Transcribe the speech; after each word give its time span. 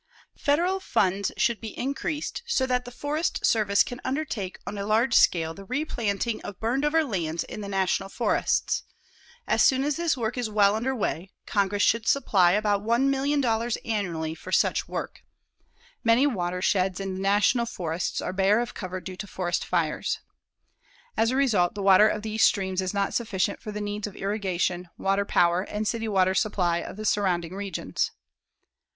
Federal 0.39 0.79
funds 0.79 1.31
should 1.37 1.61
be 1.61 1.77
increased 1.77 2.41
so 2.47 2.65
that 2.65 2.85
the 2.85 2.91
Forest 2.91 3.45
Service 3.45 3.83
can 3.83 4.01
undertake 4.03 4.57
on 4.65 4.75
a 4.75 4.83
large 4.83 5.13
scale 5.13 5.53
the 5.53 5.63
replanting 5.63 6.41
of 6.41 6.59
burned 6.59 6.83
over 6.83 7.03
lands 7.03 7.43
in 7.43 7.61
the 7.61 7.67
National 7.67 8.09
Forests. 8.09 8.81
As 9.45 9.63
soon 9.63 9.83
as 9.83 9.97
this 9.97 10.17
work 10.17 10.39
is 10.39 10.49
well 10.49 10.73
under 10.75 10.95
way, 10.95 11.29
Congress 11.45 11.83
should 11.83 12.07
supply 12.07 12.53
about 12.53 12.81
$1,000,000 12.83 13.77
annually 13.85 14.33
for 14.33 14.51
such 14.51 14.87
work. 14.87 15.21
Many 16.03 16.25
watersheds 16.25 16.99
in 16.99 17.13
the 17.13 17.21
National 17.21 17.67
Forests 17.67 18.21
are 18.21 18.33
bare 18.33 18.59
of 18.59 18.73
cover 18.73 19.01
due 19.01 19.17
to 19.17 19.27
forest 19.27 19.63
fires. 19.63 20.17
As 21.15 21.29
a 21.29 21.35
result, 21.35 21.75
the 21.75 21.83
water 21.83 22.07
of 22.07 22.23
these 22.23 22.43
streams 22.43 22.81
is 22.81 22.91
not 22.95 23.13
sufficient 23.13 23.61
for 23.61 23.71
the 23.71 23.79
needs 23.79 24.07
of 24.07 24.15
irrigation, 24.15 24.89
water 24.97 25.25
power 25.25 25.61
and 25.61 25.87
city 25.87 26.07
water 26.07 26.33
supply 26.33 26.79
of 26.79 26.97
the 26.97 27.05
surrounding 27.05 27.53
regions. 27.53 28.09